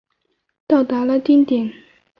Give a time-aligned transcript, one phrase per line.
[0.65, 1.71] 达到了顶点。